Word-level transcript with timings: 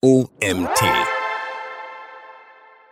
OMT. 0.00 0.80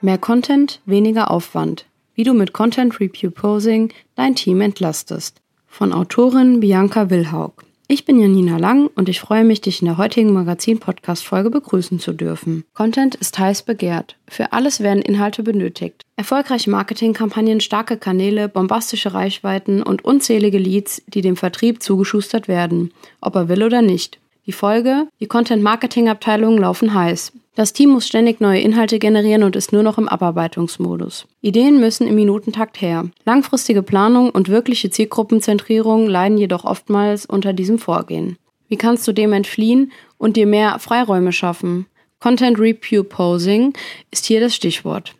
Mehr 0.01 0.19
Content, 0.19 0.80
weniger 0.87 1.30
Aufwand. 1.30 1.87
Wie 2.17 2.25
du 2.25 2.35
mit 2.35 2.53
Content 2.53 2.98
Reproposing 2.98 3.93
dein 4.17 4.35
Team 4.35 4.61
entlastest. 4.61 5.40
Von 5.69 5.92
Autorin 5.92 6.58
Bianca 6.58 7.08
Wilhaug. 7.08 7.62
Ich 7.87 8.06
bin 8.06 8.19
Janina 8.19 8.56
Lang 8.56 8.90
und 8.96 9.08
ich 9.08 9.21
freue 9.21 9.45
mich, 9.45 9.61
dich 9.61 9.80
in 9.80 9.87
der 9.87 9.98
heutigen 9.98 10.32
Magazin-Podcast-Folge 10.32 11.50
begrüßen 11.50 12.01
zu 12.01 12.13
dürfen. 12.13 12.65
Content 12.74 13.15
ist 13.15 13.38
heiß 13.38 13.63
begehrt. 13.63 14.17
Für 14.27 14.53
alles 14.53 14.81
werden 14.81 15.01
Inhalte 15.01 15.45
benötigt. 15.45 16.02
Erfolgreiche 16.16 16.70
Marketingkampagnen, 16.70 17.61
starke 17.61 17.98
Kanäle, 17.98 18.48
bombastische 18.48 19.15
Reichweiten 19.15 19.80
und 19.80 20.05
unzählige 20.05 20.59
Leads, 20.59 21.02
die 21.07 21.20
dem 21.20 21.37
Vertrieb 21.37 21.84
zugeschustert 21.84 22.48
werden, 22.48 22.93
ob 23.20 23.37
er 23.37 23.48
will 23.48 23.62
oder 23.62 23.80
nicht. 23.80 24.19
Die 24.47 24.52
Folge? 24.52 25.09
Die 25.19 25.27
Content-Marketing-Abteilungen 25.27 26.59
laufen 26.59 26.95
heiß. 26.95 27.33
Das 27.56 27.73
Team 27.73 27.91
muss 27.91 28.06
ständig 28.06 28.41
neue 28.41 28.60
Inhalte 28.60 29.00
generieren 29.00 29.42
und 29.42 29.56
ist 29.56 29.72
nur 29.72 29.82
noch 29.82 29.98
im 29.98 30.09
Abarbeitungsmodus. 30.09 31.27
Ideen 31.41 31.80
müssen 31.80 32.06
im 32.06 32.14
Minutentakt 32.14 32.80
her. 32.80 33.10
Langfristige 33.24 33.82
Planung 33.82 34.30
und 34.30 34.48
wirkliche 34.48 34.88
Zielgruppenzentrierung 34.91 36.06
leiden 36.06 36.38
jedoch 36.38 36.64
oftmals 36.64 37.27
unter 37.27 37.52
diesem 37.52 37.78
Vorgehen. 37.78 38.36
Wie 38.69 38.77
kannst 38.77 39.09
du 39.09 39.12
dem 39.12 39.32
entfliehen 39.32 39.91
und 40.16 40.36
dir 40.36 40.47
mehr 40.47 40.78
Freiräume 40.78 41.33
schaffen? 41.33 41.86
Content 42.20 42.58
Reproposing 42.60 43.72
ist 44.12 44.27
hier 44.27 44.38
das 44.38 44.55
Stichwort. 44.55 45.14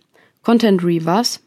Content 0.45 0.85
Re 0.85 1.05
was? 1.05 1.41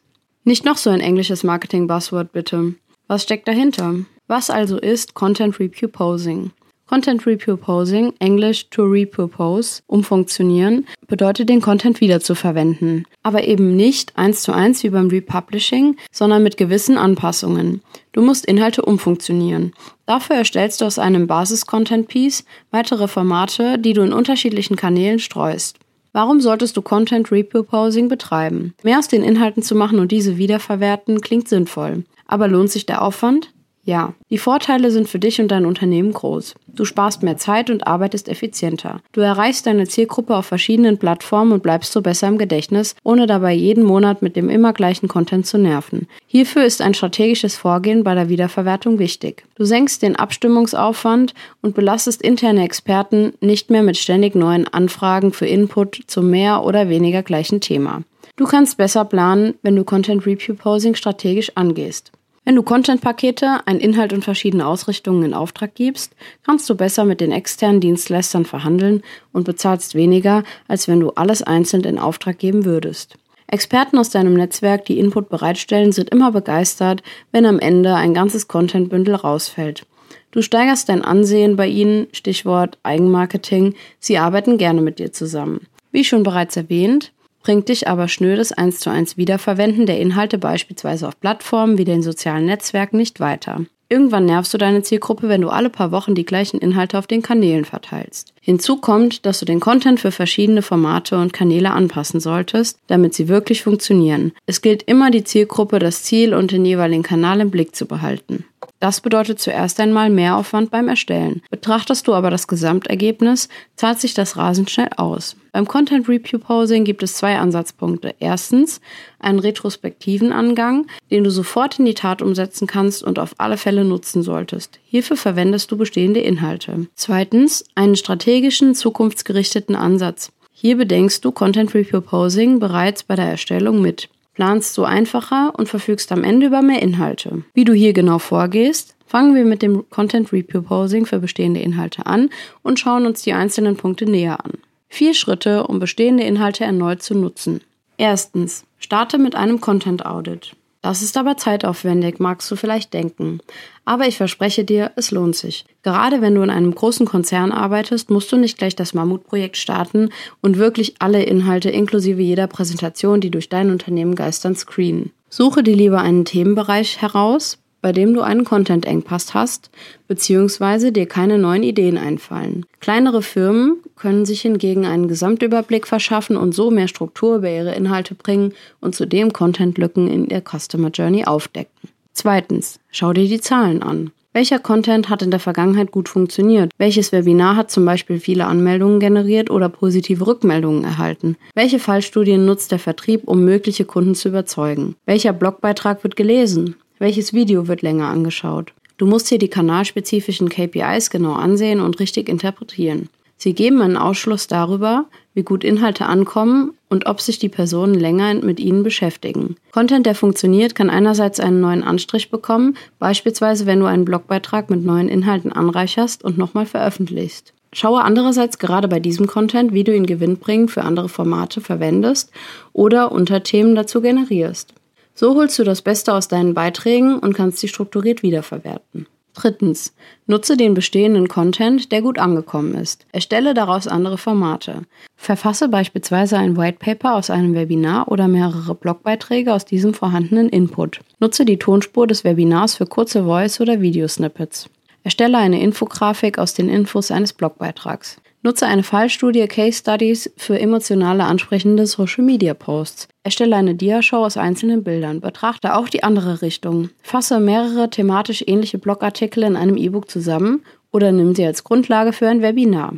Nicht 0.44 0.66
noch 0.66 0.78
so 0.78 0.90
ein 0.90 1.00
englisches 1.00 1.46
Marketing-Buzzword 1.46 2.34
bitte. 2.34 2.74
Was 3.08 3.24
steckt 3.24 3.48
dahinter? 3.48 3.96
Was 4.28 4.50
also 4.50 4.78
ist 4.78 5.14
Content 5.14 5.60
Reproposing? 5.60 6.52
Content 6.90 7.28
Repurposing, 7.28 8.14
englisch 8.18 8.72
to 8.72 8.82
repurpose, 8.84 9.84
umfunktionieren, 9.86 10.88
bedeutet 11.06 11.48
den 11.48 11.62
Content 11.62 12.02
wiederzuverwenden. 12.02 13.06
Aber 13.22 13.44
eben 13.44 13.76
nicht 13.76 14.18
eins 14.18 14.42
zu 14.42 14.54
eins 14.54 14.82
wie 14.82 14.90
beim 14.90 15.08
Republishing, 15.10 15.98
sondern 16.12 16.42
mit 16.42 16.58
gewissen 16.58 16.98
Anpassungen. 16.98 17.84
Du 18.12 18.24
musst 18.24 18.48
Inhalte 18.48 18.82
umfunktionieren. 18.82 19.74
Dafür 20.08 20.38
erstellst 20.38 20.82
du 20.82 20.86
aus 20.86 20.98
einem 20.98 21.28
Basis-Content-Piece 21.28 22.44
weitere 22.72 23.08
Formate, 23.08 23.78
die 23.78 23.94
du 23.94 24.02
in 24.02 24.12
unterschiedlichen 24.12 24.76
Kanälen 24.76 25.20
streust. 25.20 25.78
Warum 26.12 26.42
solltest 26.42 26.76
du 26.76 26.82
Content 26.82 27.32
Repurposing 27.32 28.08
betreiben? 28.08 28.74
Mehr 28.82 28.98
aus 28.98 29.08
den 29.08 29.22
Inhalten 29.22 29.62
zu 29.62 29.76
machen 29.76 30.00
und 30.00 30.12
diese 30.12 30.38
wiederverwerten 30.38 31.22
klingt 31.22 31.50
sinnvoll. 31.50 32.04
Aber 32.26 32.48
lohnt 32.48 32.72
sich 32.72 32.88
der 32.88 33.04
Aufwand? 33.04 33.52
Ja, 33.84 34.14
die 34.30 34.38
Vorteile 34.38 34.92
sind 34.92 35.08
für 35.08 35.20
dich 35.20 35.42
und 35.42 35.50
dein 35.50 35.66
Unternehmen 35.66 36.12
groß. 36.12 36.56
Du 36.68 36.86
sparst 36.86 37.24
mehr 37.24 37.38
Zeit 37.38 37.70
und 37.70 37.88
arbeitest 37.88 38.30
effizienter. 38.30 39.02
Du 39.14 39.22
erreichst 39.22 39.66
deine 39.66 39.88
Zielgruppe 39.88 40.36
auf 40.36 40.46
verschiedenen 40.46 40.98
Plattformen 40.98 41.54
und 41.54 41.64
bleibst 41.64 41.94
so 41.94 42.02
besser 42.02 42.28
im 42.28 42.38
Gedächtnis, 42.38 42.96
ohne 43.04 43.26
dabei 43.26 43.54
jeden 43.54 43.84
Monat 43.84 44.22
mit 44.22 44.36
dem 44.36 44.50
immer 44.50 44.74
gleichen 44.74 45.08
Content 45.08 45.48
zu 45.48 45.58
nerven. 45.58 46.08
Hierfür 46.28 46.66
ist 46.66 46.82
ein 46.82 46.94
strategisches 46.94 47.56
Vorgehen 47.56 48.04
bei 48.04 48.14
der 48.14 48.30
Wiederverwertung 48.30 49.00
wichtig. 49.00 49.46
Du 49.56 49.66
senkst 49.66 50.04
den 50.04 50.16
Abstimmungsaufwand 50.16 51.34
und 51.62 51.74
belastest 51.74 52.22
interne 52.22 52.66
Experten 52.66 53.34
nicht 53.42 53.70
mehr 53.72 53.84
mit 53.84 53.98
ständig 53.98 54.36
neuen 54.36 54.68
Anfragen 54.68 55.32
für 55.34 55.48
Input 55.48 56.02
zum 56.06 56.30
mehr 56.30 56.64
oder 56.64 56.90
weniger 56.90 57.24
gleichen 57.24 57.62
Thema. 57.62 58.04
Du 58.36 58.46
kannst 58.46 58.78
besser 58.78 59.04
planen, 59.04 59.56
wenn 59.64 59.76
du 59.76 59.84
Content 59.84 60.26
Reproposing 60.26 60.96
strategisch 60.96 61.52
angehst. 61.56 62.12
Wenn 62.50 62.56
du 62.56 62.64
Content-Pakete, 62.64 63.68
einen 63.68 63.80
Inhalt 63.80 64.12
und 64.12 64.24
verschiedene 64.24 64.66
Ausrichtungen 64.66 65.22
in 65.22 65.36
Auftrag 65.36 65.76
gibst, 65.76 66.16
kannst 66.44 66.68
du 66.68 66.74
besser 66.74 67.06
mit 67.06 67.22
den 67.22 67.32
externen 67.32 67.80
Dienstleistern 67.80 68.44
verhandeln 68.44 69.04
und 69.32 69.44
bezahlst 69.44 69.94
weniger, 69.94 70.42
als 70.68 70.88
wenn 70.88 71.00
du 71.00 71.12
alles 71.12 71.44
einzeln 71.44 71.84
in 71.84 72.00
Auftrag 72.00 72.40
geben 72.40 72.66
würdest. 72.66 73.20
Experten 73.46 74.00
aus 74.00 74.10
deinem 74.10 74.34
Netzwerk, 74.34 74.86
die 74.86 74.98
Input 74.98 75.30
bereitstellen, 75.30 75.92
sind 75.92 76.10
immer 76.10 76.32
begeistert, 76.32 77.04
wenn 77.32 77.46
am 77.46 77.60
Ende 77.60 77.94
ein 77.94 78.16
ganzes 78.16 78.48
Content-Bündel 78.48 79.14
rausfällt. 79.14 79.86
Du 80.32 80.42
steigerst 80.42 80.90
dein 80.90 81.04
Ansehen 81.04 81.56
bei 81.56 81.68
ihnen, 81.68 82.08
Stichwort 82.14 82.80
Eigenmarketing, 82.82 83.76
sie 84.00 84.18
arbeiten 84.18 84.58
gerne 84.58 84.82
mit 84.82 84.98
dir 84.98 85.14
zusammen. 85.14 85.68
Wie 85.92 86.04
schon 86.04 86.24
bereits 86.24 86.58
erwähnt, 86.58 87.12
bringt 87.42 87.70
dich 87.70 87.88
aber 87.88 88.08
schnödes 88.08 88.52
1 88.52 88.80
zu 88.80 88.90
1 88.90 89.18
Wiederverwenden 89.18 89.86
der 89.86 90.00
Inhalte 90.00 90.38
beispielsweise 90.38 91.08
auf 91.08 91.20
Plattformen 91.20 91.78
wie 91.78 91.86
den 91.86 92.02
sozialen 92.02 92.46
Netzwerken 92.46 92.98
nicht 92.98 93.20
weiter. 93.20 93.66
Irgendwann 93.92 94.26
nervst 94.26 94.54
du 94.54 94.60
deine 94.60 94.84
Zielgruppe, 94.84 95.30
wenn 95.30 95.42
du 95.42 95.50
alle 95.50 95.72
paar 95.72 95.92
Wochen 95.92 96.14
die 96.14 96.26
gleichen 96.26 96.60
Inhalte 96.60 97.00
auf 97.00 97.08
den 97.08 97.24
Kanälen 97.24 97.66
verteilst. 97.66 98.34
Hinzu 98.40 98.78
kommt, 98.78 99.26
dass 99.26 99.40
du 99.40 99.46
den 99.46 99.60
Content 99.60 100.00
für 100.00 100.12
verschiedene 100.12 100.62
Formate 100.62 101.18
und 101.18 101.34
Kanäle 101.34 101.72
anpassen 101.72 102.20
solltest, 102.20 102.78
damit 102.86 103.16
sie 103.16 103.28
wirklich 103.28 103.64
funktionieren. 103.64 104.34
Es 104.46 104.62
gilt 104.62 104.84
immer, 104.84 105.10
die 105.10 105.24
Zielgruppe, 105.24 105.80
das 105.80 106.04
Ziel 106.04 106.36
und 106.36 106.52
den 106.52 106.66
jeweiligen 106.66 107.02
Kanal 107.02 107.42
im 107.42 107.50
Blick 107.50 107.76
zu 107.76 107.88
behalten. 107.88 108.46
Das 108.80 109.02
bedeutet 109.02 109.40
zuerst 109.40 109.80
einmal 109.82 110.10
Mehraufwand 110.10 110.72
beim 110.72 110.88
Erstellen. 110.88 111.42
Betrachtest 111.50 112.08
du 112.08 112.14
aber 112.14 112.30
das 112.30 112.48
Gesamtergebnis, 112.48 113.50
zahlt 113.76 114.00
sich 114.00 114.14
das 114.14 114.38
rasend 114.38 114.70
schnell 114.70 114.90
aus. 114.96 115.36
Beim 115.52 115.68
Content 115.68 116.08
Reproposing 116.08 116.86
gibt 116.86 117.04
es 117.04 117.16
zwei 117.16 117.38
Ansatzpunkte. 117.38 118.16
Erstens 118.20 118.80
einen 119.20 119.40
retrospektiven 119.40 120.32
Angang, 120.32 120.88
den 121.12 121.26
du 121.26 121.32
sofort 121.32 121.80
in 121.80 121.86
die 121.86 121.94
Tat 121.94 122.22
umsetzen 122.22 122.68
kannst 122.68 123.04
und 123.04 123.20
auf 123.20 123.34
alle 123.38 123.58
Fälle 123.58 123.84
nutzen 123.84 124.24
solltest. 124.24 124.80
Hierfür 124.86 125.18
verwendest 125.18 125.72
du 125.72 125.78
bestehende 125.78 126.22
Inhalte. 126.22 126.88
Zweitens 126.96 127.66
einen 127.76 127.98
strategischen, 127.98 128.76
zukunftsgerichteten 128.76 129.76
Ansatz. 129.76 130.32
Hier 130.54 130.78
bedenkst 130.78 131.26
du 131.26 131.32
Content 131.32 131.74
Reproposing 131.74 132.60
bereits 132.60 133.04
bei 133.04 133.16
der 133.16 133.26
Erstellung 133.26 133.82
mit 133.82 134.10
planst 134.40 134.74
so 134.74 134.86
einfacher 134.86 135.52
und 135.58 135.68
verfügst 135.68 136.14
am 136.14 136.24
Ende 136.24 136.46
über 136.46 136.62
mehr 136.62 136.82
Inhalte. 136.82 137.44
Wie 137.54 137.66
du 137.66 137.74
hier 137.74 137.92
genau 137.92 138.20
vorgehst, 138.20 138.96
fangen 139.06 139.36
wir 139.36 139.44
mit 139.44 139.62
dem 139.62 139.90
Content 139.90 140.32
Reproposing 140.32 141.06
für 141.06 141.20
bestehende 141.20 141.60
Inhalte 141.60 142.06
an 142.06 142.30
und 142.64 142.80
schauen 142.80 143.06
uns 143.06 143.22
die 143.22 143.34
einzelnen 143.34 143.76
Punkte 143.76 144.06
näher 144.06 144.46
an. 144.46 144.54
Vier 144.88 145.14
Schritte, 145.14 145.68
um 145.68 145.80
bestehende 145.80 146.24
Inhalte 146.24 146.64
erneut 146.64 147.04
zu 147.04 147.16
nutzen. 147.16 147.60
Erstens, 147.98 148.64
starte 148.78 149.18
mit 149.18 149.36
einem 149.36 149.60
Content 149.60 150.06
Audit. 150.06 150.56
Das 150.82 151.02
ist 151.02 151.18
aber 151.18 151.36
zeitaufwendig, 151.36 152.20
magst 152.20 152.50
du 152.50 152.56
vielleicht 152.56 152.94
denken. 152.94 153.42
Aber 153.84 154.08
ich 154.08 154.16
verspreche 154.16 154.64
dir, 154.64 154.92
es 154.96 155.12
lohnt 155.12 155.36
sich. 155.36 155.66
Gerade 155.84 156.22
wenn 156.22 156.36
du 156.36 156.42
in 156.42 156.50
einem 156.50 156.74
großen 156.74 157.06
Konzern 157.06 157.52
arbeitest, 157.52 158.10
musst 158.10 158.32
du 158.32 158.38
nicht 158.38 158.58
gleich 158.58 158.78
das 158.78 158.94
Mammutprojekt 158.94 159.58
starten 159.58 160.10
und 160.42 160.58
wirklich 160.58 160.96
alle 161.00 161.24
Inhalte 161.24 161.70
inklusive 161.70 162.22
jeder 162.22 162.48
Präsentation, 162.48 163.20
die 163.20 163.30
durch 163.30 163.50
dein 163.50 163.72
Unternehmen 163.72 164.16
geistern, 164.16 164.56
screenen. 164.56 165.12
Suche 165.30 165.64
dir 165.64 165.76
lieber 165.76 166.00
einen 166.00 166.24
Themenbereich 166.24 167.02
heraus, 167.02 167.60
bei 167.82 167.92
dem 167.92 168.14
du 168.14 168.22
einen 168.22 168.44
Content-Engpass 168.44 169.34
hast, 169.34 169.70
beziehungsweise 170.08 170.92
dir 170.92 171.06
keine 171.06 171.38
neuen 171.38 171.64
Ideen 171.64 171.98
einfallen. 171.98 172.66
Kleinere 172.80 173.22
Firmen 173.22 173.78
können 173.96 174.26
sich 174.26 174.42
hingegen 174.42 174.86
einen 174.86 175.08
Gesamtüberblick 175.08 175.88
verschaffen 175.88 176.38
und 176.38 176.54
so 176.54 176.72
mehr 176.72 176.88
Struktur 176.88 177.38
über 177.38 177.50
ihre 177.50 177.76
Inhalte 177.76 178.16
bringen 178.16 178.54
und 178.82 178.96
zudem 178.96 179.34
Content-Lücken 179.34 180.08
in 180.08 180.28
der 180.28 180.42
Customer 180.42 180.90
Journey 180.90 181.26
aufdecken. 181.26 181.90
Zweitens, 182.14 182.80
schau 182.92 183.14
dir 183.14 183.28
die 183.28 183.42
Zahlen 183.42 183.82
an. 183.82 184.12
Welcher 184.32 184.60
Content 184.60 185.10
hat 185.10 185.24
in 185.24 185.32
der 185.32 185.40
Vergangenheit 185.40 185.90
gut 185.92 186.08
funktioniert? 186.08 186.72
Welches 186.78 187.12
Webinar 187.12 187.56
hat 187.56 187.72
zum 187.72 187.84
Beispiel 187.84 188.20
viele 188.20 188.46
Anmeldungen 188.46 189.00
generiert 189.00 189.50
oder 189.50 189.70
positive 189.70 190.28
Rückmeldungen 190.28 190.84
erhalten? 190.84 191.36
Welche 191.56 191.80
Fallstudien 191.80 192.46
nutzt 192.46 192.72
der 192.72 192.78
Vertrieb, 192.78 193.24
um 193.26 193.44
mögliche 193.44 193.86
Kunden 193.86 194.14
zu 194.14 194.30
überzeugen? 194.30 194.96
Welcher 195.08 195.34
Blogbeitrag 195.34 196.04
wird 196.04 196.16
gelesen? 196.16 196.76
Welches 197.02 197.32
Video 197.32 197.70
wird 197.70 197.82
länger 197.82 198.10
angeschaut? 198.10 198.74
Du 198.98 199.06
musst 199.06 199.30
hier 199.30 199.38
die 199.38 199.48
kanalspezifischen 199.48 200.50
KPIs 200.50 201.10
genau 201.10 201.32
ansehen 201.32 201.80
und 201.80 201.98
richtig 202.02 202.28
interpretieren. 202.28 203.08
Sie 203.38 203.54
geben 203.54 203.82
einen 203.82 203.96
Ausschluss 203.96 204.48
darüber, 204.48 205.06
wie 205.34 205.44
gut 205.44 205.64
Inhalte 205.64 206.08
ankommen 206.08 206.74
und 206.90 207.06
ob 207.06 207.22
sich 207.22 207.40
die 207.40 207.48
Personen 207.48 207.94
länger 207.94 208.34
mit 208.34 208.60
ihnen 208.60 208.84
beschäftigen. 208.84 209.56
Content, 209.72 210.06
der 210.06 210.14
funktioniert, 210.14 210.76
kann 210.76 210.90
einerseits 210.90 211.40
einen 211.40 211.62
neuen 211.62 211.86
Anstrich 211.86 212.32
bekommen, 212.32 212.76
beispielsweise 213.00 213.66
wenn 213.66 213.80
du 213.80 213.86
einen 213.86 214.04
Blogbeitrag 214.04 214.70
mit 214.70 214.84
neuen 214.84 215.08
Inhalten 215.08 215.54
anreicherst 215.54 216.26
und 216.26 216.38
nochmal 216.38 216.66
veröffentlichst. 216.66 217.54
Schaue 217.72 218.02
andererseits 218.02 218.60
gerade 218.60 218.90
bei 218.90 219.00
diesem 219.00 219.26
Content, 219.26 219.74
wie 219.74 219.86
du 219.86 219.96
ihn 219.96 220.06
gewinnbringend 220.06 220.72
für 220.72 220.84
andere 220.84 221.08
Formate 221.08 221.62
verwendest 221.62 222.30
oder 222.74 223.14
Unterthemen 223.14 223.74
dazu 223.76 224.02
generierst. 224.02 224.74
So 225.20 225.36
holst 225.36 225.60
du 225.60 225.66
das 225.66 225.82
Beste 225.82 226.14
aus 226.14 226.30
deinen 226.30 226.54
Beiträgen 226.54 227.20
und 227.20 227.34
kannst 227.34 227.58
sie 227.58 227.68
strukturiert 227.68 228.24
wiederverwerten. 228.24 229.06
Drittens. 229.34 229.94
Nutze 230.28 230.56
den 230.56 230.74
bestehenden 230.74 231.28
Content, 231.28 231.92
der 231.92 232.02
gut 232.02 232.18
angekommen 232.18 232.74
ist. 232.74 233.06
Erstelle 233.12 233.54
daraus 233.54 233.86
andere 233.86 234.18
Formate. 234.18 234.84
Verfasse 235.18 235.68
beispielsweise 235.68 236.38
ein 236.38 236.56
White 236.56 236.78
Paper 236.80 237.16
aus 237.16 237.30
einem 237.30 237.54
Webinar 237.54 238.10
oder 238.10 238.30
mehrere 238.30 238.74
Blogbeiträge 238.74 239.54
aus 239.54 239.66
diesem 239.66 239.94
vorhandenen 239.94 240.48
Input. 240.48 241.02
Nutze 241.20 241.44
die 241.44 241.60
Tonspur 241.60 242.08
des 242.08 242.24
Webinars 242.24 242.76
für 242.76 242.86
kurze 242.86 243.26
Voice- 243.26 243.60
oder 243.60 243.82
Videosnippets. 243.82 244.70
Erstelle 245.04 245.38
eine 245.38 245.62
Infografik 245.62 246.40
aus 246.40 246.54
den 246.54 246.70
Infos 246.70 247.12
eines 247.12 247.34
Blogbeitrags. 247.34 248.22
Nutze 248.42 248.68
eine 248.68 248.84
Fallstudie 248.84 249.48
Case 249.48 249.80
Studies 249.80 250.32
für 250.38 250.58
emotionale 250.58 251.26
ansprechende 251.26 251.86
Social 251.86 252.24
Media 252.24 252.54
Posts. 252.54 253.10
Erstelle 253.22 253.58
eine 253.58 253.76
Diashow 253.76 254.24
aus 254.24 254.38
einzelnen 254.38 254.82
Bildern. 254.82 255.20
Betrachte 255.20 255.76
auch 255.76 255.90
die 255.90 256.04
andere 256.04 256.42
Richtung. 256.42 256.90
Fasse 257.02 257.42
mehrere 257.42 257.90
thematisch 257.90 258.42
ähnliche 258.48 258.78
Blogartikel 258.78 259.44
in 259.44 259.58
einem 259.58 259.76
E-Book 259.76 260.10
zusammen 260.10 260.64
oder 260.92 261.12
nimm 261.12 261.36
sie 261.36 261.46
als 261.46 261.66
Grundlage 261.66 262.14
für 262.14 262.30
ein 262.30 262.42
Webinar. 262.42 262.94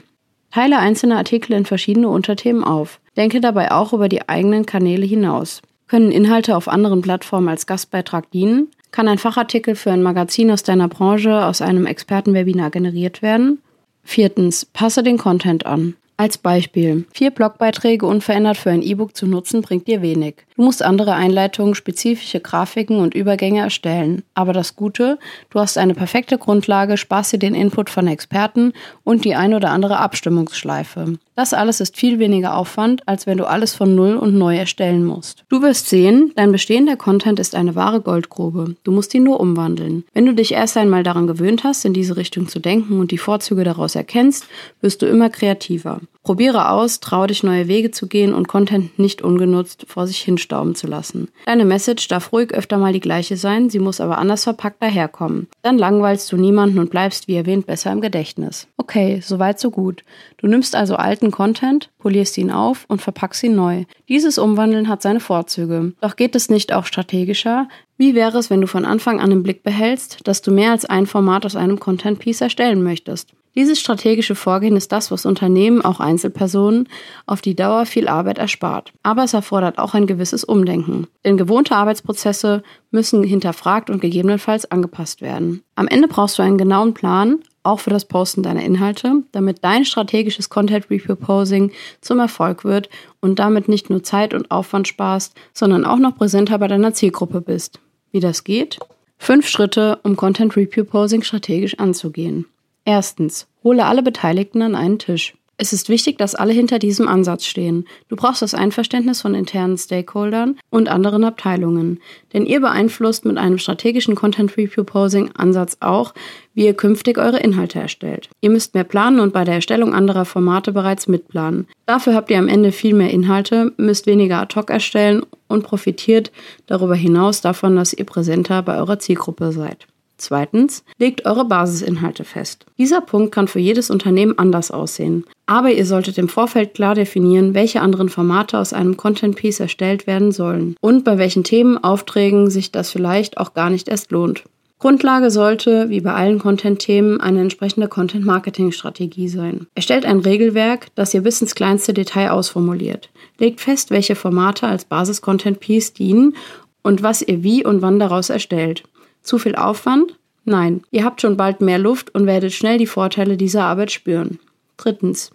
Teile 0.52 0.78
einzelne 0.78 1.18
Artikel 1.18 1.54
in 1.54 1.66
verschiedene 1.66 2.10
Unterthemen 2.10 2.64
auf. 2.64 3.00
Denke 3.18 3.42
dabei 3.42 3.72
auch 3.72 3.94
über 3.94 4.10
die 4.10 4.30
eigenen 4.30 4.68
Kanäle 4.68 5.08
hinaus. 5.08 5.64
Können 5.88 6.12
Inhalte 6.12 6.56
auf 6.56 6.68
anderen 6.68 7.02
Plattformen 7.02 7.50
als 7.50 7.66
Gastbeitrag 7.66 8.30
dienen? 8.30 8.68
Kann 8.92 9.08
ein 9.08 9.18
Fachartikel 9.18 9.76
für 9.76 9.92
ein 9.92 10.04
Magazin 10.04 10.52
aus 10.52 10.62
deiner 10.62 10.88
Branche 10.88 11.46
aus 11.46 11.62
einem 11.62 11.88
Expertenwebinar 11.88 12.70
generiert 12.70 13.24
werden? 13.24 13.60
Viertens, 14.04 14.66
passe 14.66 15.04
den 15.04 15.18
Content 15.18 15.66
an. 15.66 15.96
Als 16.22 16.38
Beispiel, 16.38 17.06
vier 17.12 17.32
Blogbeiträge 17.32 18.06
unverändert 18.06 18.56
für 18.56 18.70
ein 18.70 18.84
E-Book 18.84 19.18
zu 19.18 19.26
nutzen, 19.26 19.64
bringt 19.64 19.88
dir 19.88 20.04
wenig. 20.04 20.36
Du 20.56 20.62
musst 20.62 20.84
andere 20.84 21.16
Einleitungen, 21.16 21.74
spezifische 21.74 22.40
Grafiken 22.40 23.00
und 23.00 23.16
Übergänge 23.16 23.62
erstellen. 23.62 24.22
Aber 24.36 24.54
das 24.54 24.76
Gute, 24.76 25.18
du 25.50 25.60
hast 25.60 25.80
eine 25.80 25.96
perfekte 25.96 26.38
Grundlage, 26.38 26.98
sparst 26.98 27.34
dir 27.34 27.40
den 27.40 27.56
Input 27.56 27.90
von 27.90 28.06
Experten 28.06 28.74
und 29.04 29.26
die 29.26 29.34
ein 29.34 29.56
oder 29.56 29.72
andere 29.72 29.98
Abstimmungsschleife. 29.98 31.18
Das 31.42 31.56
alles 31.56 31.80
ist 31.80 31.98
viel 31.98 32.20
weniger 32.20 32.56
Aufwand, 32.56 33.02
als 33.08 33.26
wenn 33.26 33.40
du 33.40 33.48
alles 33.48 33.74
von 33.74 33.96
Null 33.96 34.16
und 34.16 34.36
neu 34.36 34.58
erstellen 34.58 35.04
musst. 35.04 35.44
Du 35.50 35.64
wirst 35.64 35.90
sehen, 35.90 36.32
dein 36.36 36.52
bestehender 36.52 36.98
Content 36.98 37.40
ist 37.40 37.56
eine 37.56 37.74
wahre 37.74 38.00
Goldgrube. 38.00 38.76
Du 38.84 38.92
musst 38.92 39.12
ihn 39.16 39.24
nur 39.24 39.40
umwandeln. 39.40 40.04
Wenn 40.14 40.28
du 40.28 40.36
dich 40.36 40.52
erst 40.52 40.78
einmal 40.78 41.02
daran 41.02 41.26
gewöhnt 41.26 41.64
hast, 41.64 41.84
in 41.84 41.96
diese 41.96 42.16
Richtung 42.16 42.48
zu 42.48 42.60
denken 42.60 43.00
und 43.00 43.10
die 43.10 43.18
Vorzüge 43.18 43.64
daraus 43.64 43.96
erkennst, 43.96 44.46
wirst 44.82 45.02
du 45.02 45.08
immer 45.08 45.32
kreativer. 45.32 46.02
Probiere 46.24 46.70
aus, 46.70 47.00
traue 47.00 47.26
dich 47.26 47.42
neue 47.42 47.68
Wege 47.68 47.90
zu 47.90 48.06
gehen 48.06 48.36
und 48.36 48.48
Content 48.48 49.00
nicht 49.00 49.24
ungenutzt 49.24 49.86
vor 49.88 50.06
sich 50.06 50.20
hinstauben 50.20 50.76
zu 50.76 50.86
lassen. 50.86 51.30
Deine 51.48 51.66
Message 51.66 52.08
darf 52.10 52.32
ruhig 52.32 52.54
öfter 52.54 52.78
mal 52.78 52.94
die 52.94 53.00
gleiche 53.00 53.38
sein, 53.38 53.72
sie 53.72 53.80
muss 53.80 54.00
aber 54.00 54.20
anders 54.20 54.44
verpackt 54.44 54.84
daherkommen. 54.84 55.48
Dann 55.64 55.80
langweilst 55.80 56.32
du 56.32 56.38
niemanden 56.38 56.78
und 56.78 56.92
bleibst, 56.92 57.28
wie 57.28 57.36
erwähnt, 57.36 57.66
besser 57.66 57.92
im 57.92 58.02
Gedächtnis. 58.02 58.68
Okay, 58.78 59.20
soweit 59.24 59.60
so 59.60 59.72
gut. 59.72 60.04
Du 60.38 60.46
nimmst 60.46 60.76
also 60.76 60.96
alten 60.96 61.31
Content, 61.32 61.90
polierst 61.98 62.38
ihn 62.38 62.52
auf 62.52 62.86
und 62.88 63.02
verpackst 63.02 63.44
ihn 63.44 63.56
neu. 63.56 63.86
Dieses 64.08 64.38
Umwandeln 64.38 64.88
hat 64.88 65.02
seine 65.02 65.20
Vorzüge. 65.20 65.94
Doch 66.02 66.16
geht 66.16 66.36
es 66.36 66.50
nicht 66.50 66.74
auch 66.74 66.86
strategischer? 66.86 67.68
Wie 67.98 68.16
wäre 68.16 68.38
es, 68.38 68.50
wenn 68.50 68.62
du 68.62 68.68
von 68.68 68.86
Anfang 68.86 69.20
an 69.20 69.32
im 69.32 69.44
Blick 69.44 69.64
behältst, 69.64 70.20
dass 70.24 70.42
du 70.42 70.52
mehr 70.52 70.72
als 70.72 70.86
ein 70.86 71.06
Format 71.06 71.46
aus 71.46 71.56
einem 71.56 71.80
Content 71.80 72.20
Piece 72.20 72.42
erstellen 72.42 72.84
möchtest? 72.84 73.30
Dieses 73.54 73.82
strategische 73.82 74.36
Vorgehen 74.36 74.78
ist 74.78 74.94
das, 74.94 75.12
was 75.12 75.26
Unternehmen, 75.26 75.84
auch 75.84 76.00
Einzelpersonen, 76.00 76.88
auf 77.26 77.42
die 77.42 77.56
Dauer 77.56 77.86
viel 77.86 78.08
Arbeit 78.08 78.38
erspart. 78.38 78.94
Aber 79.04 79.26
es 79.26 79.34
erfordert 79.34 79.78
auch 79.78 79.94
ein 79.94 80.08
gewisses 80.08 80.46
Umdenken. 80.46 81.08
Denn 81.26 81.36
gewohnte 81.36 81.76
Arbeitsprozesse 81.76 82.64
müssen 82.92 83.24
hinterfragt 83.24 83.90
und 83.90 84.00
gegebenenfalls 84.00 84.72
angepasst 84.72 85.22
werden. 85.22 85.64
Am 85.76 85.90
Ende 85.90 86.08
brauchst 86.08 86.40
du 86.40 86.44
einen 86.44 86.58
genauen 86.58 86.94
Plan, 86.94 87.40
auch 87.64 87.80
für 87.80 87.90
das 87.90 88.06
Posten 88.06 88.44
deiner 88.44 88.64
Inhalte, 88.64 89.24
damit 89.32 89.64
dein 89.64 89.86
strategisches 89.86 90.50
Content 90.50 90.90
Reproposing 90.90 91.72
zum 92.02 92.20
Erfolg 92.20 92.64
wird 92.64 92.90
und 93.20 93.40
damit 93.40 93.68
nicht 93.68 93.90
nur 93.90 94.04
Zeit 94.04 94.34
und 94.34 94.50
Aufwand 94.52 94.88
sparst, 94.88 95.36
sondern 95.54 95.86
auch 95.86 95.98
noch 95.98 96.16
präsenter 96.16 96.58
bei 96.58 96.68
deiner 96.68 96.94
Zielgruppe 96.94 97.42
bist. 97.42 97.80
Wie 98.12 98.20
das 98.20 98.44
geht? 98.44 98.80
Fünf 99.18 99.48
Schritte, 99.48 100.00
um 100.04 100.16
Content 100.16 100.56
Reproposing 100.56 101.22
strategisch 101.22 101.78
anzugehen. 101.78 102.46
Erstens, 102.86 103.48
hole 103.64 103.86
alle 103.86 104.02
Beteiligten 104.02 104.62
an 104.64 104.76
einen 104.76 104.98
Tisch. 104.98 105.36
Es 105.62 105.74
ist 105.74 105.90
wichtig, 105.90 106.18
dass 106.18 106.34
alle 106.34 106.54
hinter 106.54 106.80
diesem 106.80 107.08
Ansatz 107.08 107.46
stehen. 107.46 107.86
Du 108.10 108.16
brauchst 108.16 108.42
das 108.42 108.56
Einverständnis 108.56 109.22
von 109.22 109.36
internen 109.36 109.78
Stakeholdern 109.78 110.58
und 110.72 110.90
anderen 110.90 111.24
Abteilungen. 111.24 112.00
Denn 112.34 112.48
ihr 112.48 112.60
beeinflusst 112.60 113.26
mit 113.26 113.38
einem 113.38 113.60
strategischen 113.60 114.16
Content 114.16 114.58
Reproposing 114.58 115.30
Ansatz 115.36 115.78
auch, 115.80 116.16
wie 116.56 116.66
ihr 116.66 116.74
künftig 116.74 117.20
eure 117.20 117.38
Inhalte 117.38 117.78
erstellt. 117.78 118.30
Ihr 118.42 118.50
müsst 118.50 118.74
mehr 118.74 118.86
planen 118.86 119.20
und 119.20 119.34
bei 119.34 119.44
der 119.44 119.54
Erstellung 119.54 119.94
anderer 119.94 120.26
Formate 120.26 120.72
bereits 120.72 121.08
mitplanen. 121.08 121.68
Dafür 121.86 122.16
habt 122.16 122.32
ihr 122.32 122.40
am 122.40 122.48
Ende 122.48 122.72
viel 122.72 122.96
mehr 122.96 123.12
Inhalte, 123.12 123.72
müsst 123.78 124.08
weniger 124.08 124.42
ad 124.42 124.56
hoc 124.56 124.72
erstellen 124.72 125.22
und 125.48 125.62
profitiert 125.62 126.32
darüber 126.66 126.96
hinaus 126.96 127.42
davon, 127.42 127.76
dass 127.76 127.94
ihr 127.94 128.06
präsenter 128.06 128.64
bei 128.64 128.78
eurer 128.78 128.98
Zielgruppe 128.98 129.52
seid. 129.52 129.86
Zweitens, 130.22 130.84
legt 131.00 131.26
eure 131.26 131.46
Basisinhalte 131.46 132.24
fest. 132.24 132.66
Dieser 132.78 133.02
Punkt 133.02 133.34
kann 133.34 133.48
für 133.48 133.60
jedes 133.60 133.90
Unternehmen 133.90 134.38
anders 134.38 134.70
aussehen. 134.70 135.26
Aber 135.48 135.72
ihr 135.72 135.86
solltet 135.86 136.20
im 136.20 136.30
Vorfeld 136.30 136.76
klar 136.76 136.94
definieren, 136.94 137.56
welche 137.56 137.82
anderen 137.82 138.08
Formate 138.08 138.60
aus 138.60 138.72
einem 138.72 138.98
Content 138.98 139.36
Piece 139.36 139.60
erstellt 139.60 140.06
werden 140.06 140.32
sollen 140.32 140.76
und 140.80 141.04
bei 141.04 141.18
welchen 141.18 141.44
Themen, 141.44 141.84
Aufträgen 141.84 142.52
sich 142.52 142.72
das 142.72 142.92
vielleicht 142.92 143.38
auch 143.38 143.56
gar 143.56 143.72
nicht 143.72 143.88
erst 143.88 144.12
lohnt. 144.12 144.44
Grundlage 144.78 145.30
sollte, 145.30 145.90
wie 145.90 146.02
bei 146.02 146.14
allen 146.14 146.40
Content-Themen, 146.40 147.20
eine 147.20 147.42
entsprechende 147.42 147.88
Content-Marketing-Strategie 147.88 149.28
sein. 149.28 149.68
Erstellt 149.76 150.06
ein 150.06 150.20
Regelwerk, 150.20 150.88
das 150.96 151.14
ihr 151.14 151.22
bis 151.22 151.42
ins 151.42 151.54
kleinste 151.56 151.94
Detail 151.94 152.30
ausformuliert. 152.30 153.10
Legt 153.38 153.62
fest, 153.62 153.92
welche 153.92 154.16
Formate 154.16 154.68
als 154.68 154.86
Basis-Content-Piece 154.86 155.94
dienen 155.94 156.36
und 156.84 157.04
was 157.04 157.22
ihr 157.22 157.44
wie 157.44 157.66
und 157.66 157.82
wann 157.82 158.00
daraus 158.00 158.30
erstellt. 158.30 158.84
Zu 159.22 159.38
viel 159.38 159.56
Aufwand? 159.56 160.18
Nein, 160.44 160.82
ihr 160.92 161.04
habt 161.04 161.22
schon 161.22 161.38
bald 161.38 161.62
mehr 161.62 161.78
Luft 161.78 162.14
und 162.16 162.26
werdet 162.26 162.54
schnell 162.54 162.78
die 162.78 162.88
Vorteile 162.88 163.38
dieser 163.38 163.64
Arbeit 163.64 163.92
spüren. 163.92 164.40
Drittens. 164.78 165.32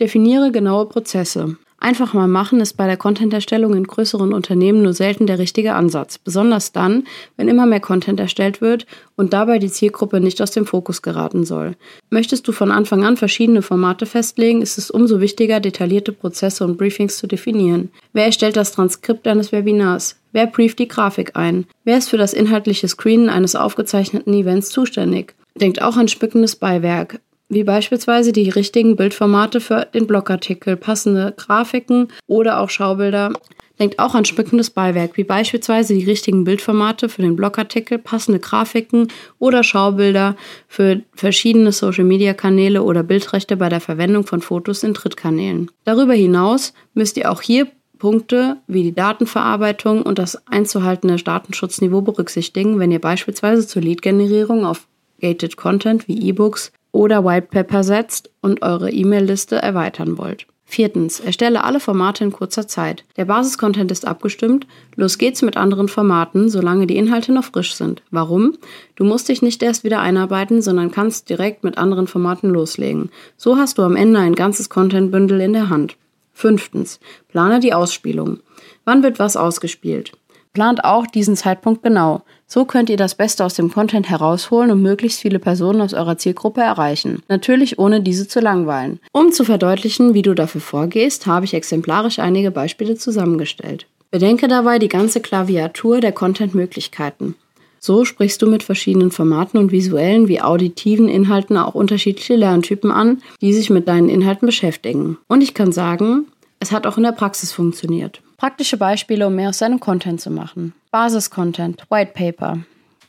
Definiere 0.00 0.50
genaue 0.52 0.86
Prozesse. 0.86 1.56
Einfach 1.78 2.14
mal 2.14 2.26
machen 2.26 2.60
ist 2.60 2.74
bei 2.78 2.86
der 2.86 2.96
Content-Erstellung 2.96 3.74
in 3.74 3.84
größeren 3.84 4.32
Unternehmen 4.32 4.82
nur 4.82 4.94
selten 4.94 5.26
der 5.26 5.38
richtige 5.38 5.74
Ansatz, 5.74 6.16
besonders 6.16 6.72
dann, 6.72 7.04
wenn 7.36 7.48
immer 7.48 7.66
mehr 7.66 7.80
Content 7.80 8.18
erstellt 8.18 8.62
wird 8.62 8.86
und 9.14 9.34
dabei 9.34 9.58
die 9.58 9.70
Zielgruppe 9.70 10.20
nicht 10.20 10.40
aus 10.40 10.50
dem 10.50 10.64
Fokus 10.64 11.02
geraten 11.02 11.44
soll. 11.44 11.76
Möchtest 12.08 12.48
du 12.48 12.52
von 12.52 12.70
Anfang 12.70 13.04
an 13.04 13.18
verschiedene 13.18 13.60
Formate 13.60 14.06
festlegen, 14.06 14.62
ist 14.62 14.78
es 14.78 14.90
umso 14.90 15.20
wichtiger, 15.20 15.60
detaillierte 15.60 16.12
Prozesse 16.12 16.64
und 16.64 16.78
Briefings 16.78 17.18
zu 17.18 17.26
definieren. 17.26 17.90
Wer 18.14 18.24
erstellt 18.24 18.56
das 18.56 18.72
Transkript 18.72 19.28
eines 19.28 19.52
Webinars? 19.52 20.16
Wer 20.32 20.46
brieft 20.46 20.78
die 20.78 20.88
Grafik 20.88 21.36
ein? 21.36 21.66
Wer 21.84 21.98
ist 21.98 22.08
für 22.08 22.18
das 22.18 22.32
inhaltliche 22.32 22.88
Screenen 22.88 23.28
eines 23.28 23.54
aufgezeichneten 23.54 24.32
Events 24.32 24.70
zuständig? 24.70 25.34
Denkt 25.54 25.80
auch 25.80 25.96
an 25.96 26.08
spückendes 26.08 26.56
Beiwerk 26.56 27.20
wie 27.48 27.64
beispielsweise 27.64 28.32
die 28.32 28.50
richtigen 28.50 28.96
Bildformate 28.96 29.60
für 29.60 29.86
den 29.94 30.06
Blogartikel, 30.06 30.76
passende 30.76 31.32
Grafiken 31.36 32.08
oder 32.26 32.60
auch 32.60 32.70
Schaubilder. 32.70 33.32
Denkt 33.78 33.98
auch 33.98 34.14
an 34.14 34.24
schmückendes 34.24 34.70
Beiwerk, 34.70 35.18
wie 35.18 35.24
beispielsweise 35.24 35.92
die 35.92 36.04
richtigen 36.04 36.44
Bildformate 36.44 37.10
für 37.10 37.20
den 37.20 37.36
Blogartikel, 37.36 37.98
passende 37.98 38.40
Grafiken 38.40 39.08
oder 39.38 39.62
Schaubilder 39.62 40.34
für 40.66 41.02
verschiedene 41.12 41.72
Social-Media-Kanäle 41.72 42.82
oder 42.82 43.02
Bildrechte 43.02 43.58
bei 43.58 43.68
der 43.68 43.80
Verwendung 43.80 44.26
von 44.26 44.40
Fotos 44.40 44.82
in 44.82 44.94
Drittkanälen. 44.94 45.70
Darüber 45.84 46.14
hinaus 46.14 46.72
müsst 46.94 47.18
ihr 47.18 47.30
auch 47.30 47.42
hier 47.42 47.68
Punkte 47.98 48.56
wie 48.66 48.82
die 48.82 48.94
Datenverarbeitung 48.94 50.02
und 50.02 50.18
das 50.18 50.46
einzuhaltende 50.46 51.16
Datenschutzniveau 51.16 52.00
berücksichtigen, 52.00 52.78
wenn 52.78 52.92
ihr 52.92 53.00
beispielsweise 53.00 53.66
zur 53.66 53.82
Lead-Generierung 53.82 54.64
auf 54.64 54.86
Gated 55.20 55.56
Content 55.56 56.08
wie 56.08 56.28
E-Books 56.28 56.72
oder 56.96 57.24
White 57.24 57.48
Paper 57.50 57.84
setzt 57.84 58.30
und 58.40 58.62
eure 58.62 58.90
E-Mail-Liste 58.90 59.56
erweitern 59.56 60.18
wollt. 60.18 60.46
Viertens, 60.68 61.20
erstelle 61.20 61.62
alle 61.62 61.78
Formate 61.78 62.24
in 62.24 62.32
kurzer 62.32 62.66
Zeit. 62.66 63.04
Der 63.16 63.24
Basiscontent 63.24 63.92
ist 63.92 64.04
abgestimmt, 64.04 64.66
los 64.96 65.16
geht's 65.16 65.42
mit 65.42 65.56
anderen 65.56 65.86
Formaten, 65.86 66.48
solange 66.48 66.88
die 66.88 66.96
Inhalte 66.96 67.32
noch 67.32 67.44
frisch 67.44 67.76
sind. 67.76 68.02
Warum? 68.10 68.58
Du 68.96 69.04
musst 69.04 69.28
dich 69.28 69.42
nicht 69.42 69.62
erst 69.62 69.84
wieder 69.84 70.00
einarbeiten, 70.00 70.62
sondern 70.62 70.90
kannst 70.90 71.28
direkt 71.28 71.62
mit 71.62 71.78
anderen 71.78 72.08
Formaten 72.08 72.50
loslegen. 72.50 73.10
So 73.36 73.56
hast 73.56 73.78
du 73.78 73.82
am 73.82 73.94
Ende 73.94 74.18
ein 74.18 74.34
ganzes 74.34 74.68
Content-Bündel 74.68 75.40
in 75.40 75.52
der 75.52 75.68
Hand. 75.68 75.96
Fünftens, 76.32 76.98
plane 77.28 77.60
die 77.60 77.74
Ausspielung. 77.74 78.40
Wann 78.84 79.04
wird 79.04 79.20
was 79.20 79.36
ausgespielt? 79.36 80.12
Plant 80.56 80.84
auch 80.84 81.06
diesen 81.06 81.36
Zeitpunkt 81.36 81.82
genau. 81.82 82.22
So 82.46 82.64
könnt 82.64 82.88
ihr 82.88 82.96
das 82.96 83.14
Beste 83.14 83.44
aus 83.44 83.52
dem 83.52 83.70
Content 83.70 84.08
herausholen 84.08 84.70
und 84.70 84.80
möglichst 84.80 85.20
viele 85.20 85.38
Personen 85.38 85.82
aus 85.82 85.92
eurer 85.92 86.16
Zielgruppe 86.16 86.62
erreichen. 86.62 87.22
Natürlich 87.28 87.78
ohne 87.78 88.00
diese 88.00 88.26
zu 88.26 88.40
langweilen. 88.40 88.98
Um 89.12 89.32
zu 89.32 89.44
verdeutlichen, 89.44 90.14
wie 90.14 90.22
du 90.22 90.32
dafür 90.32 90.62
vorgehst, 90.62 91.26
habe 91.26 91.44
ich 91.44 91.52
exemplarisch 91.52 92.20
einige 92.20 92.50
Beispiele 92.50 92.94
zusammengestellt. 92.94 93.86
Bedenke 94.10 94.48
dabei 94.48 94.78
die 94.78 94.88
ganze 94.88 95.20
Klaviatur 95.20 96.00
der 96.00 96.12
Content-Möglichkeiten. 96.12 97.34
So 97.78 98.06
sprichst 98.06 98.40
du 98.40 98.46
mit 98.46 98.62
verschiedenen 98.62 99.10
Formaten 99.10 99.58
und 99.58 99.72
visuellen 99.72 100.26
wie 100.26 100.40
auditiven 100.40 101.10
Inhalten 101.10 101.58
auch 101.58 101.74
unterschiedliche 101.74 102.34
Lerntypen 102.34 102.90
an, 102.90 103.20
die 103.42 103.52
sich 103.52 103.68
mit 103.68 103.88
deinen 103.88 104.08
Inhalten 104.08 104.46
beschäftigen. 104.46 105.18
Und 105.28 105.42
ich 105.42 105.52
kann 105.52 105.72
sagen, 105.72 106.28
es 106.60 106.72
hat 106.72 106.86
auch 106.86 106.96
in 106.96 107.02
der 107.02 107.12
Praxis 107.12 107.52
funktioniert. 107.52 108.22
Praktische 108.36 108.76
Beispiele, 108.76 109.26
um 109.26 109.34
mehr 109.34 109.50
aus 109.50 109.58
seinem 109.58 109.80
Content 109.80 110.20
zu 110.20 110.30
machen. 110.30 110.74
Basis-Content, 110.90 111.84
White 111.90 112.12
Paper. 112.14 112.58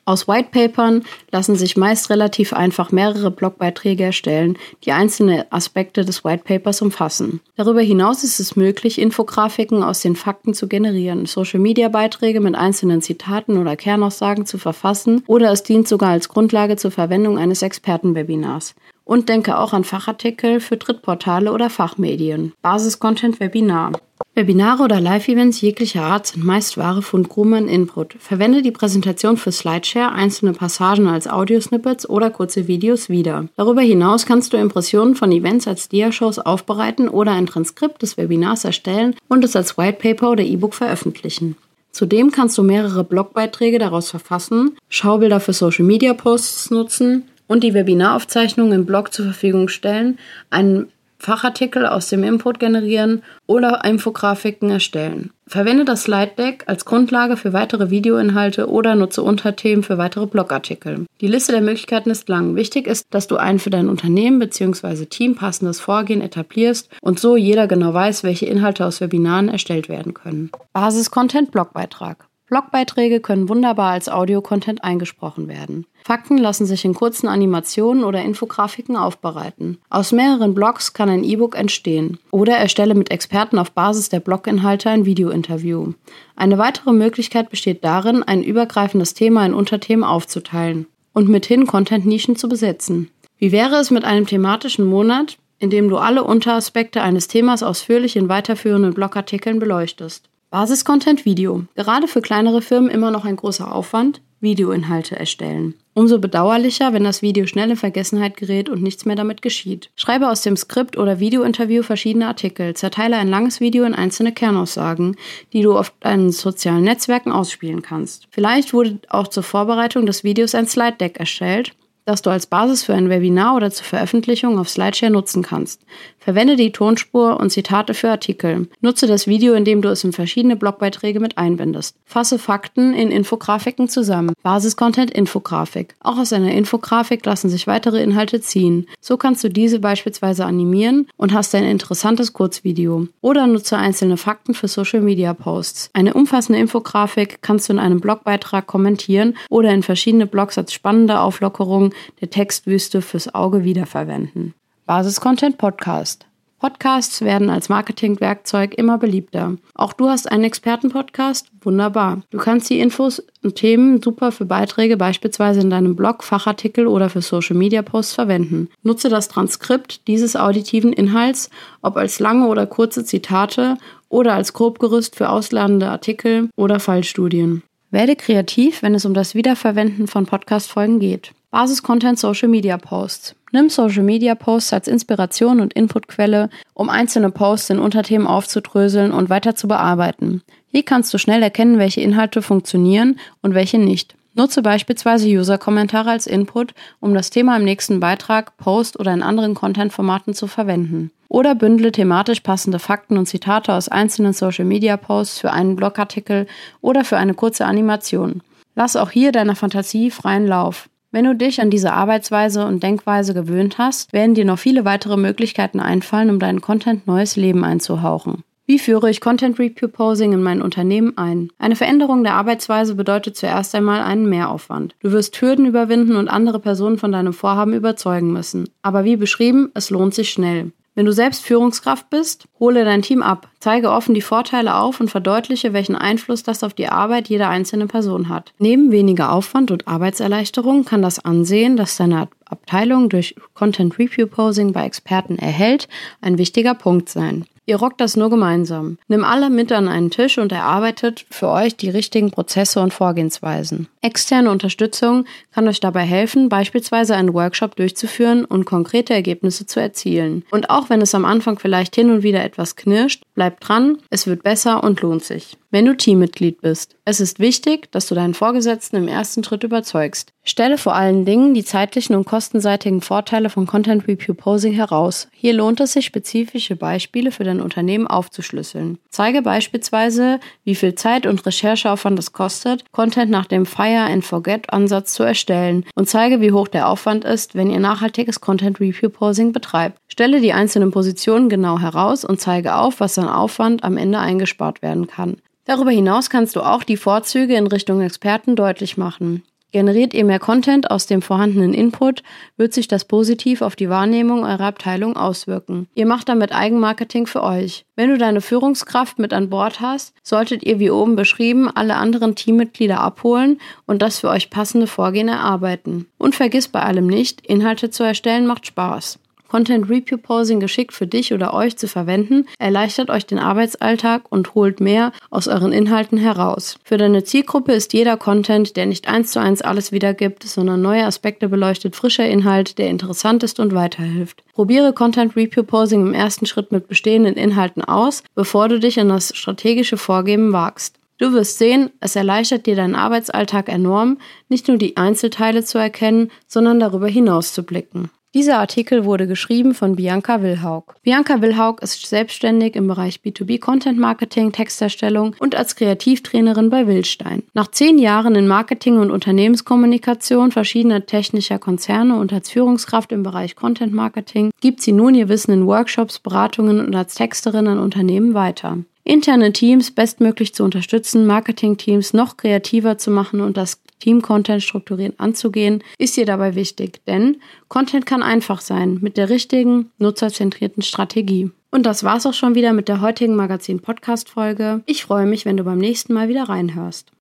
Aus 0.08 0.26
Whitepapern 0.26 1.04
lassen 1.34 1.58
sich 1.58 1.76
meist 1.76 2.10
relativ 2.10 2.54
einfach 2.54 2.94
mehrere 2.94 3.30
Blogbeiträge 3.30 4.06
erstellen, 4.06 4.58
die 4.86 4.94
einzelne 4.94 5.52
Aspekte 5.52 6.06
des 6.06 6.24
Whitepapers 6.24 6.82
umfassen. 6.82 7.42
Darüber 7.58 7.82
hinaus 7.82 8.24
ist 8.24 8.40
es 8.40 8.56
möglich, 8.56 9.02
Infografiken 9.02 9.84
aus 9.84 10.00
den 10.00 10.16
Fakten 10.16 10.54
zu 10.54 10.70
generieren, 10.70 11.26
Social-Media-Beiträge 11.26 12.40
mit 12.40 12.56
einzelnen 12.56 13.02
Zitaten 13.02 13.58
oder 13.58 13.76
Kernaussagen 13.76 14.46
zu 14.46 14.58
verfassen 14.58 15.24
oder 15.28 15.52
es 15.52 15.64
dient 15.64 15.90
sogar 15.90 16.12
als 16.12 16.30
Grundlage 16.30 16.78
zur 16.78 16.92
Verwendung 16.92 17.38
eines 17.38 17.62
Expertenwebinars 17.62 18.76
und 19.04 19.28
denke 19.28 19.58
auch 19.58 19.74
an 19.74 19.84
Fachartikel 19.84 20.62
für 20.62 20.78
Drittportale 20.78 21.52
oder 21.52 21.70
Fachmedien. 21.70 22.54
Basis-Content 22.62 23.42
Webinar. 23.42 23.92
Webinare 24.38 24.84
oder 24.84 25.02
Live-Events 25.02 25.62
jeglicher 25.62 26.04
Art 26.04 26.28
sind 26.28 26.46
meist 26.46 26.78
wahre 26.78 27.02
Fundgruben 27.02 27.68
Input. 27.68 28.18
Verwende 28.20 28.62
die 28.62 28.70
Präsentation 28.70 29.36
für 29.36 29.52
Slideshare, 29.52 30.12
einzelne 30.12 30.54
Passagen 30.54 31.08
als 31.08 31.28
Audiosnippets 31.28 32.08
oder 32.08 32.30
kurze 32.30 32.68
Videos 32.68 33.10
wieder. 33.10 33.48
Darüber 33.56 33.82
hinaus 33.82 34.28
kannst 34.28 34.54
du 34.54 34.58
Impressionen 34.58 35.16
von 35.16 35.32
Events 35.32 35.68
als 35.68 35.90
Diashows 35.90 36.38
aufbereiten 36.38 37.10
oder 37.10 37.32
ein 37.32 37.48
Transkript 37.48 38.04
des 38.04 38.16
Webinars 38.18 38.64
erstellen 38.64 39.16
und 39.28 39.44
es 39.44 39.56
als 39.56 39.76
Whitepaper 39.76 40.30
oder 40.30 40.44
E-Book 40.44 40.76
veröffentlichen. 40.76 41.58
Zudem 41.90 42.30
kannst 42.30 42.60
du 42.60 42.62
mehrere 42.62 43.04
Blogbeiträge 43.04 43.80
daraus 43.80 44.12
verfassen, 44.12 44.78
Schaubilder 44.88 45.40
für 45.40 45.54
Social-Media-Posts 45.54 46.70
nutzen, 46.70 47.24
und 47.48 47.64
die 47.64 47.74
Webinaraufzeichnung 47.74 48.74
im 48.74 48.86
Blog 48.86 49.14
zur 49.14 49.26
Verfügung 49.26 49.70
stellen, 49.70 50.20
einen 50.50 50.88
Fachartikel 51.20 51.86
aus 51.86 52.10
dem 52.10 52.24
Input 52.24 52.60
generieren 52.60 53.24
oder 53.48 53.84
Infografiken 53.84 54.70
erstellen. 54.70 55.32
Verwende 55.48 55.86
das 55.86 56.04
Slide 56.04 56.34
Deck 56.38 56.66
als 56.68 56.84
Grundlage 56.84 57.38
für 57.38 57.54
weitere 57.54 57.90
Videoinhalte 57.90 58.70
oder 58.70 58.96
nutze 58.96 59.24
Unterthemen 59.24 59.84
für 59.84 59.98
weitere 59.98 60.26
Blogartikel. 60.26 61.06
Die 61.22 61.28
Liste 61.28 61.54
der 61.54 61.62
Möglichkeiten 61.62 62.10
ist 62.10 62.28
lang. 62.28 62.56
Wichtig 62.56 62.86
ist, 62.86 63.06
dass 63.12 63.28
du 63.28 63.38
ein 63.38 63.58
für 63.58 63.70
dein 63.70 63.88
Unternehmen 63.88 64.40
bzw. 64.40 65.06
Team 65.06 65.36
passendes 65.36 65.80
Vorgehen 65.80 66.22
etablierst 66.22 66.90
und 67.02 67.20
so 67.20 67.38
jeder 67.38 67.68
genau 67.68 67.94
weiß, 67.94 68.24
welche 68.24 68.46
Inhalte 68.46 68.86
aus 68.86 69.00
Webinaren 69.00 69.48
erstellt 69.48 69.88
werden 69.88 70.14
können. 70.14 70.52
Basis-Content 70.74 71.52
Blogbeitrag. 71.52 72.27
Blogbeiträge 72.48 73.20
können 73.20 73.50
wunderbar 73.50 73.92
als 73.92 74.08
Audio-Content 74.08 74.82
eingesprochen 74.82 75.50
werden. 75.50 75.86
Fakten 76.06 76.38
lassen 76.38 76.66
sich 76.66 76.86
in 76.86 76.94
kurzen 76.94 77.28
Animationen 77.28 78.06
oder 78.06 78.22
Infografiken 78.22 78.96
aufbereiten. 78.96 79.80
Aus 79.90 80.14
mehreren 80.14 80.54
Blogs 80.54 80.94
kann 80.94 81.10
ein 81.10 81.26
E-Book 81.26 81.58
entstehen. 81.58 82.20
Oder 82.32 82.56
erstelle 82.56 82.96
mit 82.96 83.12
Experten 83.12 83.60
auf 83.60 83.74
Basis 83.74 84.08
der 84.08 84.22
Bloginhalte 84.22 84.90
ein 84.90 85.06
Videointerview. 85.06 85.92
Eine 86.38 86.58
weitere 86.58 86.94
Möglichkeit 86.94 87.50
besteht 87.50 87.84
darin, 87.84 88.24
ein 88.24 88.44
übergreifendes 88.44 89.14
Thema 89.14 89.46
in 89.46 89.54
Unterthemen 89.54 90.06
aufzuteilen 90.06 90.88
und 91.12 91.28
mithin 91.28 91.68
Content-Nischen 91.68 92.38
zu 92.38 92.48
besetzen. 92.48 93.12
Wie 93.38 93.52
wäre 93.52 93.76
es 93.76 93.92
mit 93.92 94.06
einem 94.06 94.26
thematischen 94.26 94.86
Monat, 94.86 95.38
in 95.60 95.70
dem 95.70 95.90
du 95.90 95.98
alle 95.98 96.24
Unteraspekte 96.24 97.02
eines 97.02 97.28
Themas 97.28 97.62
ausführlich 97.62 98.16
in 98.16 98.30
weiterführenden 98.30 98.94
Blogartikeln 98.94 99.60
beleuchtest? 99.60 100.30
Basis-Content 100.50 101.26
Video. 101.26 101.66
Gerade 101.76 102.08
für 102.08 102.22
kleinere 102.22 102.62
Firmen 102.62 102.90
immer 102.90 103.12
noch 103.12 103.26
ein 103.26 103.36
großer 103.36 103.74
Aufwand. 103.74 104.22
Videoinhalte 104.40 105.18
erstellen. 105.18 105.74
Umso 105.94 106.20
bedauerlicher, 106.20 106.94
wenn 106.94 107.04
das 107.04 107.22
Video 107.22 107.48
schnell 107.48 107.72
in 107.72 107.76
Vergessenheit 107.76 108.38
gerät 108.38 108.70
und 108.70 108.84
nichts 108.84 109.04
mehr 109.04 109.16
damit 109.16 109.42
geschieht. 109.42 109.90
Schreibe 109.96 110.30
aus 110.30 110.44
dem 110.44 110.56
Skript 110.56 110.96
oder 110.98 111.20
Videointerview 111.20 111.82
verschiedene 111.82 112.28
Artikel, 112.28 112.76
zerteile 112.76 113.18
ein 113.18 113.30
langes 113.30 113.60
Video 113.60 113.84
in 113.84 113.96
einzelne 113.96 114.32
Kernaussagen, 114.32 115.16
die 115.54 115.64
du 115.64 115.76
auf 115.76 115.92
deinen 116.00 116.32
sozialen 116.32 116.84
Netzwerken 116.84 117.32
ausspielen 117.32 117.82
kannst. 117.82 118.28
Vielleicht 118.30 118.74
wurde 118.74 119.00
auch 119.10 119.28
zur 119.28 119.44
Vorbereitung 119.44 120.06
des 120.06 120.24
Videos 120.24 120.54
ein 120.54 120.68
Slide 120.68 120.98
Deck 120.98 121.18
erstellt, 121.20 121.74
das 122.08 122.22
du 122.22 122.30
als 122.30 122.46
Basis 122.46 122.86
für 122.86 122.94
ein 122.94 123.10
Webinar 123.10 123.56
oder 123.56 123.70
zur 123.70 123.86
Veröffentlichung 123.86 124.58
auf 124.58 124.70
Slideshare 124.70 125.12
nutzen 125.12 125.44
kannst. 125.44 125.82
Verwende 126.20 126.56
die 126.56 126.72
Tonspur 126.72 127.38
und 127.38 127.52
Zitate 127.52 127.94
für 127.94 128.10
Artikel. 128.10 128.68
Nutze 128.82 129.08
das 129.08 129.28
Video, 129.28 129.54
indem 129.54 129.82
du 129.82 129.90
es 129.90 130.04
in 130.04 130.14
verschiedene 130.14 130.56
Blogbeiträge 130.56 131.20
mit 131.20 131.38
einbindest. 131.38 131.98
Fasse 132.06 132.40
Fakten 132.40 132.94
in 132.94 133.12
Infografiken 133.12 133.90
zusammen. 133.90 134.34
Basis-Content 134.42 135.12
Infografik. 135.12 135.96
Auch 136.02 136.18
aus 136.18 136.32
einer 136.32 136.52
Infografik 136.52 137.26
lassen 137.26 137.50
sich 137.50 137.68
weitere 137.68 138.02
Inhalte 138.02 138.40
ziehen. 138.40 138.88
So 139.02 139.18
kannst 139.18 139.44
du 139.44 139.50
diese 139.50 139.80
beispielsweise 139.80 140.46
animieren 140.46 141.08
und 141.18 141.34
hast 141.34 141.54
ein 141.56 141.66
interessantes 141.66 142.32
Kurzvideo. 142.32 143.08
Oder 143.20 143.48
nutze 143.48 143.78
einzelne 143.78 144.16
Fakten 144.16 144.54
für 144.54 144.70
Social 144.70 145.02
Media 145.02 145.34
Posts. 145.34 145.90
Eine 145.94 146.14
umfassende 146.14 146.60
Infografik 146.60 147.42
kannst 147.42 147.68
du 147.68 147.74
in 147.74 147.80
einem 147.80 148.00
Blogbeitrag 148.00 148.66
kommentieren 148.66 149.36
oder 149.50 149.74
in 149.74 149.84
verschiedene 149.84 150.26
Blogs 150.26 150.58
als 150.58 150.74
spannende 150.74 151.20
Auflockerung 151.20 151.94
der 152.22 152.30
Textwüste 152.30 153.02
fürs 153.02 153.34
Auge 153.34 153.64
wiederverwenden. 153.64 154.54
Basis-Content 154.86 155.58
Podcast. 155.58 156.28
Podcasts 156.60 157.22
werden 157.22 157.52
als 157.52 157.70
Marketingwerkzeug 157.70 158.74
immer 158.74 158.98
beliebter. 158.98 159.58
Auch 159.76 159.94
du 159.94 160.10
hast 160.10 160.32
einen 160.32 160.44
Expertenpodcast? 160.44 161.52
Wunderbar. 161.62 162.24
Du 162.32 162.40
kannst 162.40 162.68
die 162.72 162.80
Infos 162.80 163.24
und 163.44 163.56
Themen 163.56 164.02
super 164.02 164.32
für 164.32 164.46
Beiträge 164.46 164.98
beispielsweise 164.98 165.60
in 165.60 165.70
deinem 165.70 165.96
Blog, 165.96 166.24
Fachartikel 166.24 166.88
oder 166.88 167.12
für 167.12 167.22
Social 167.22 167.56
Media 167.56 167.84
Posts 167.84 168.16
verwenden. 168.16 168.70
Nutze 168.82 169.10
das 169.10 169.28
Transkript 169.28 170.08
dieses 170.08 170.36
auditiven 170.36 170.94
Inhalts, 170.94 171.52
ob 171.84 171.96
als 171.96 172.20
lange 172.20 172.48
oder 172.48 172.66
kurze 172.66 173.06
Zitate 173.06 173.78
oder 174.10 174.34
als 174.34 174.54
Grobgerüst 174.54 175.16
für 175.16 175.30
ausladende 175.30 175.90
Artikel 175.90 176.50
oder 176.56 176.80
Fallstudien. 176.80 177.62
Werde 177.92 178.16
kreativ, 178.16 178.82
wenn 178.82 178.96
es 178.96 179.06
um 179.06 179.14
das 179.14 179.36
Wiederverwenden 179.36 180.08
von 180.08 180.26
Podcast-Folgen 180.26 181.00
geht. 181.00 181.34
Basis-Content 181.50 182.20
Social 182.20 182.50
Media 182.50 182.78
Posts. 182.78 183.34
Nimm 183.54 183.70
Social 183.70 184.04
Media 184.04 184.36
Posts 184.36 184.74
als 184.74 184.88
Inspiration 184.90 185.62
und 185.62 185.74
Inputquelle, 185.74 186.50
um 186.74 186.90
einzelne 186.90 187.32
Posts 187.32 187.70
in 187.70 187.80
Unterthemen 187.80 188.28
aufzudröseln 188.28 189.14
und 189.14 189.30
weiter 189.30 189.56
zu 189.56 189.70
bearbeiten. 189.70 190.42
Hier 190.68 190.84
kannst 190.84 191.14
du 191.14 191.18
schnell 191.18 191.42
erkennen, 191.42 191.80
welche 191.80 192.02
Inhalte 192.02 192.42
funktionieren 192.42 193.18
und 193.42 193.54
welche 193.54 193.80
nicht. 193.80 194.16
Nutze 194.34 194.62
beispielsweise 194.62 195.30
User-Kommentare 195.30 196.12
als 196.12 196.28
Input, 196.28 196.74
um 197.00 197.14
das 197.14 197.30
Thema 197.30 197.56
im 197.56 197.64
nächsten 197.64 198.02
Beitrag, 198.02 198.58
Post 198.58 199.00
oder 199.00 199.14
in 199.14 199.24
anderen 199.24 199.56
Content-Formaten 199.56 200.34
zu 200.34 200.48
verwenden. 200.48 201.12
Oder 201.30 201.56
bündle 201.56 201.94
thematisch 201.94 202.42
passende 202.42 202.78
Fakten 202.78 203.18
und 203.18 203.26
Zitate 203.26 203.74
aus 203.74 203.88
einzelnen 203.88 204.34
Social-Media-Posts 204.34 205.40
für 205.40 205.54
einen 205.54 205.78
Blogartikel 205.78 206.46
oder 206.82 207.06
für 207.06 207.18
eine 207.18 207.34
kurze 207.34 207.66
Animation. 207.66 208.42
Lass 208.76 208.98
auch 208.98 209.12
hier 209.12 209.32
deiner 209.32 209.56
Fantasie 209.56 210.12
freien 210.12 210.46
Lauf. 210.46 210.90
Wenn 211.12 211.24
du 211.24 211.36
dich 211.36 211.62
an 211.62 211.70
diese 211.70 211.94
Arbeitsweise 211.94 212.66
und 212.66 212.84
Denkweise 212.84 213.34
gewöhnt 213.34 213.78
hast, 213.78 214.12
werden 214.12 214.36
dir 214.36 214.46
noch 214.46 214.60
viele 214.60 214.84
weitere 214.84 215.16
Möglichkeiten 215.16 215.80
einfallen, 215.80 216.30
um 216.30 216.40
deinen 216.40 216.60
Content 216.60 217.08
neues 217.08 217.38
Leben 217.38 217.64
einzuhauchen. 217.64 218.44
Wie 218.66 218.80
führe 218.80 219.10
ich 219.10 219.22
Content 219.22 219.58
Reproposing 219.60 220.34
in 220.34 220.44
mein 220.44 220.62
Unternehmen 220.62 221.18
ein? 221.18 221.50
Eine 221.58 221.78
Veränderung 221.78 222.26
der 222.26 222.34
Arbeitsweise 222.34 222.96
bedeutet 222.96 223.38
zuerst 223.38 223.74
einmal 223.74 224.02
einen 224.02 224.28
Mehraufwand. 224.28 224.94
Du 225.00 225.14
wirst 225.14 225.42
Hürden 225.42 225.66
überwinden 225.66 226.18
und 226.18 226.28
andere 226.28 226.60
Personen 226.60 226.98
von 226.98 227.14
deinem 227.14 227.32
Vorhaben 227.32 227.72
überzeugen 227.72 228.34
müssen. 228.34 228.68
Aber 228.82 229.06
wie 229.06 229.16
beschrieben, 229.16 229.72
es 229.74 229.90
lohnt 229.90 230.14
sich 230.14 230.32
schnell. 230.32 230.74
Wenn 230.98 231.06
du 231.06 231.14
selbst 231.14 231.46
Führungskraft 231.46 232.10
bist, 232.10 232.48
hole 232.60 232.84
dein 232.84 233.04
Team 233.04 233.22
ab, 233.22 233.50
zeige 233.60 233.92
offen 233.92 234.16
die 234.16 234.22
Vorteile 234.22 234.78
auf 234.78 235.00
und 235.00 235.12
verdeutliche, 235.12 235.72
welchen 235.72 235.96
Einfluss 235.96 236.42
das 236.42 236.64
auf 236.64 236.74
die 236.74 236.88
Arbeit 236.88 237.28
jeder 237.28 237.50
einzelnen 237.50 237.88
Person 237.88 238.30
hat. 238.30 238.52
Neben 238.58 238.92
weniger 238.92 239.32
Aufwand 239.32 239.70
und 239.70 239.88
Arbeitserleichterung 239.88 240.86
kann 240.86 241.04
das 241.04 241.24
Ansehen, 241.24 241.78
das 241.78 241.98
deine 241.98 242.30
Abteilung 242.46 243.10
durch 243.10 243.36
Content 243.54 244.00
Review 244.00 244.26
Posing 244.26 244.74
bei 244.74 244.86
Experten 244.86 245.38
erhält, 245.38 245.88
ein 246.20 246.40
wichtiger 246.40 246.74
Punkt 246.74 247.10
sein. 247.10 247.46
Ihr 247.70 247.76
rockt 247.76 248.00
das 248.00 248.16
nur 248.16 248.30
gemeinsam. 248.30 248.98
Nimm 249.10 249.26
alle 249.26 249.50
mit 249.50 249.74
an 249.74 249.90
einen 249.90 250.10
Tisch 250.10 250.38
und 250.38 250.54
erarbeitet 250.54 251.26
für 251.30 251.50
euch 251.50 251.76
die 251.76 251.90
richtigen 251.90 252.32
Prozesse 252.32 252.80
und 252.80 252.94
Vorgehensweisen. 252.94 253.90
Externe 254.02 254.50
Unterstützung 254.52 255.26
kann 255.52 255.68
euch 255.68 255.82
dabei 255.82 256.04
helfen, 256.04 256.48
beispielsweise 256.48 257.14
einen 257.16 257.34
Workshop 257.34 257.76
durchzuführen 257.76 258.46
und 258.46 258.64
konkrete 258.64 259.14
Ergebnisse 259.14 259.66
zu 259.66 259.82
erzielen. 259.82 260.46
Und 260.50 260.70
auch 260.70 260.90
wenn 260.90 261.02
es 261.02 261.14
am 261.14 261.26
Anfang 261.26 261.60
vielleicht 261.60 261.94
hin 261.94 262.10
und 262.10 262.24
wieder 262.24 262.42
etwas 262.42 262.78
knirscht, 262.78 263.24
bleibt 263.36 263.68
dran, 263.68 263.98
es 264.10 264.28
wird 264.28 264.44
besser 264.44 264.82
und 264.82 265.02
lohnt 265.02 265.26
sich. 265.26 265.58
Wenn 265.70 265.84
du 265.84 265.98
Teammitglied 265.98 266.62
bist, 266.62 266.96
es 267.04 267.20
ist 267.20 267.40
wichtig, 267.40 267.92
dass 267.92 268.08
du 268.08 268.16
deinen 268.16 268.34
Vorgesetzten 268.34 268.96
im 268.96 269.10
ersten 269.10 269.44
Schritt 269.44 269.66
überzeugst. 269.66 270.32
Stelle 270.50 270.78
vor 270.78 270.96
allen 270.96 271.26
Dingen 271.26 271.54
die 271.54 271.66
zeitlichen 271.66 272.16
und 272.16 272.26
kostenseitigen 272.26 273.02
Vorteile 273.02 273.50
von 273.50 273.68
Content 273.68 274.08
Review 274.08 274.34
Posing 274.34 274.72
heraus. 274.72 275.28
Hier 275.34 275.52
lohnt 275.52 275.82
es 275.82 275.92
sich, 275.92 276.06
spezifische 276.06 276.78
Beispiele 276.78 277.32
für 277.32 277.44
dein 277.44 277.60
Unternehmen 277.60 278.08
aufzuschlüsseln. 278.08 278.98
Zeige 279.10 279.42
beispielsweise, 279.42 280.40
wie 280.64 280.76
viel 280.76 280.96
Zeit 280.96 281.26
und 281.26 281.46
Rechercheaufwand 281.46 282.18
es 282.18 282.32
kostet, 282.32 282.90
Content 282.94 283.30
nach 283.30 283.46
dem 283.46 283.66
Fire 283.66 284.06
and 284.10 284.24
Forget 284.24 284.72
Ansatz 284.72 285.14
zu 285.14 285.24
erstellen 285.24 285.86
und 285.96 286.08
zeige, 286.08 286.40
wie 286.40 286.54
hoch 286.54 286.70
der 286.70 286.88
Aufwand 286.88 287.26
ist, 287.26 287.56
wenn 287.56 287.70
ihr 287.70 287.80
nachhaltiges 287.80 288.40
Content 288.40 288.80
Review 288.80 289.10
Posing 289.10 289.52
betreibt. 289.52 290.00
Stelle 290.08 290.40
die 290.40 290.54
einzelnen 290.54 290.92
Positionen 290.92 291.50
genau 291.50 291.78
heraus 291.78 292.24
und 292.24 292.40
zeige 292.40 292.76
auf, 292.76 293.02
was 293.02 293.20
an 293.20 293.28
Aufwand 293.28 293.84
am 293.84 293.98
Ende 293.98 294.20
eingespart 294.20 294.82
werden 294.82 295.08
kann. 295.08 295.38
Darüber 295.66 295.92
hinaus 295.92 296.30
kannst 296.30 296.56
du 296.56 296.62
auch 296.62 296.84
die 296.84 296.96
Vorzüge 296.96 297.56
in 297.56 297.68
Richtung 297.68 298.00
Experten 298.00 298.56
deutlich 298.56 298.96
machen. 298.96 299.44
Generiert 299.78 300.16
ihr 300.16 300.26
mehr 300.26 300.40
Content 300.40 300.90
aus 300.90 301.06
dem 301.06 301.22
vorhandenen 301.22 301.72
Input, 301.72 302.24
wird 302.56 302.74
sich 302.74 302.88
das 302.88 303.06
positiv 303.06 303.62
auf 303.62 303.76
die 303.76 303.92
Wahrnehmung 303.92 304.44
eurer 304.44 304.66
Abteilung 304.66 305.16
auswirken. 305.16 305.88
Ihr 305.94 306.08
macht 306.08 306.30
damit 306.30 306.52
Eigenmarketing 306.52 307.28
für 307.28 307.44
euch. 307.44 307.86
Wenn 307.96 308.10
du 308.10 308.18
deine 308.18 308.42
Führungskraft 308.42 309.20
mit 309.20 309.34
an 309.34 309.52
Bord 309.52 309.80
hast, 309.80 310.16
solltet 310.24 310.64
ihr 310.64 310.80
wie 310.80 310.90
oben 310.90 311.16
beschrieben 311.16 311.70
alle 311.70 311.98
anderen 311.98 312.34
Teammitglieder 312.34 313.00
abholen 313.00 313.60
und 313.86 314.02
das 314.02 314.18
für 314.18 314.30
euch 314.30 314.50
passende 314.50 314.88
Vorgehen 314.88 315.28
erarbeiten. 315.28 316.08
Und 316.18 316.34
vergiss 316.34 316.68
bei 316.70 316.82
allem 316.82 317.06
nicht, 317.06 317.46
Inhalte 317.46 317.92
zu 317.92 318.02
erstellen 318.02 318.48
macht 318.48 318.66
Spaß. 318.66 319.20
Content 319.48 319.90
Reproposing 319.90 320.60
geschickt 320.60 320.94
für 320.94 321.08
dich 321.08 321.34
oder 321.34 321.54
euch 321.54 321.78
zu 321.78 321.88
verwenden, 321.88 322.46
erleichtert 322.60 323.10
euch 323.10 323.26
den 323.26 323.40
Arbeitsalltag 323.40 324.24
und 324.30 324.56
holt 324.56 324.80
mehr 324.80 325.12
aus 325.30 325.48
euren 325.48 325.72
Inhalten 325.72 326.18
heraus. 326.18 326.78
Für 326.84 326.98
deine 326.98 327.24
Zielgruppe 327.24 327.72
ist 327.74 327.94
jeder 327.94 328.18
Content, 328.18 328.76
der 328.76 328.86
nicht 328.86 329.08
eins 329.08 329.32
zu 329.32 329.40
eins 329.40 329.62
alles 329.62 329.92
wiedergibt, 329.92 330.44
sondern 330.44 330.82
neue 330.82 331.06
Aspekte 331.06 331.50
beleuchtet, 331.50 331.96
frischer 331.96 332.28
Inhalt, 332.28 332.78
der 332.78 332.90
interessant 332.90 333.44
ist 333.44 333.60
und 333.60 333.74
weiterhilft. 333.74 334.44
Probiere 334.54 334.94
Content 334.94 335.36
Reproposing 335.36 336.02
im 336.02 336.14
ersten 336.14 336.46
Schritt 336.46 336.72
mit 336.72 336.88
bestehenden 336.88 337.36
Inhalten 337.36 337.84
aus, 337.84 338.24
bevor 338.36 338.70
du 338.70 338.80
dich 338.80 338.98
in 338.98 339.10
das 339.10 339.36
strategische 339.36 339.98
Vorgeben 339.98 340.52
wagst. 340.54 340.96
Du 341.18 341.34
wirst 341.34 341.58
sehen, 341.58 341.90
es 342.00 342.16
erleichtert 342.16 342.68
dir 342.68 342.76
deinen 342.76 342.94
Arbeitsalltag 342.94 343.70
enorm, 343.70 344.20
nicht 344.50 344.68
nur 344.68 344.78
die 344.78 344.98
Einzelteile 344.98 345.64
zu 345.64 345.80
erkennen, 345.80 346.32
sondern 346.48 346.80
darüber 346.80 347.08
hinaus 347.08 347.54
zu 347.54 347.64
blicken. 347.64 348.12
Dieser 348.38 348.60
Artikel 348.60 349.04
wurde 349.04 349.26
geschrieben 349.26 349.74
von 349.74 349.96
Bianca 349.96 350.44
Wilhaug. 350.44 350.94
Bianca 351.02 351.42
Wilhaug 351.42 351.82
ist 351.82 352.06
selbstständig 352.06 352.76
im 352.76 352.86
Bereich 352.86 353.22
B2B 353.26 353.60
Content 353.60 353.98
Marketing, 353.98 354.52
Texterstellung 354.52 355.36
und 355.40 355.56
als 355.56 355.76
Kreativtrainerin 355.76 356.70
bei 356.70 356.86
Wildstein. 356.86 357.42
Nach 357.56 357.72
zehn 357.72 357.98
Jahren 357.98 358.36
in 358.36 358.48
Marketing 358.48 359.00
und 359.00 359.10
Unternehmenskommunikation 359.10 360.52
verschiedener 360.52 361.08
technischer 361.08 361.58
Konzerne 361.58 362.20
und 362.20 362.32
als 362.32 362.52
Führungskraft 362.52 363.12
im 363.12 363.24
Bereich 363.24 363.56
Content 363.56 363.92
Marketing 363.92 364.52
gibt 364.62 364.82
sie 364.82 364.92
nun 364.92 365.16
ihr 365.16 365.30
Wissen 365.30 365.52
in 365.52 365.66
Workshops, 365.66 366.20
Beratungen 366.20 366.80
und 366.80 366.96
als 366.96 367.16
Texterin 367.16 367.68
an 367.68 367.80
Unternehmen 367.80 368.36
weiter 368.36 368.78
interne 369.08 369.54
Teams 369.54 369.92
bestmöglich 369.92 370.54
zu 370.54 370.64
unterstützen, 370.64 371.26
Marketing-Teams 371.26 372.14
noch 372.14 372.38
kreativer 372.38 372.98
zu 372.98 373.10
machen 373.10 373.42
und 373.42 373.58
das 373.58 373.82
Team-Content 374.00 374.62
strukturieren 374.62 375.14
anzugehen, 375.18 375.84
ist 375.98 376.18
dir 376.18 376.26
dabei 376.26 376.56
wichtig, 376.56 377.02
denn 377.08 377.38
Content 377.68 378.06
kann 378.06 378.22
einfach 378.22 378.62
sein 378.62 379.00
mit 379.02 379.18
der 379.18 379.30
richtigen, 379.30 379.92
nutzerzentrierten 379.98 380.84
Strategie. 380.84 381.50
Und 381.72 381.86
das 381.86 382.04
war's 382.04 382.26
auch 382.26 382.34
schon 382.34 382.56
wieder 382.56 382.74
mit 382.74 382.88
der 382.88 383.02
heutigen 383.02 383.36
Magazin-Podcast-Folge. 383.36 384.84
Ich 384.86 385.04
freue 385.04 385.26
mich, 385.26 385.46
wenn 385.46 385.58
du 385.58 385.64
beim 385.64 385.80
nächsten 385.80 386.14
Mal 386.14 386.30
wieder 386.30 386.44
reinhörst. 386.44 387.12